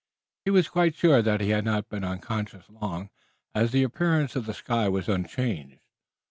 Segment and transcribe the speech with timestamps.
[0.45, 3.11] He was quite sure that he had not been unconscious long,
[3.53, 5.77] as the appearance of the sky was unchanged.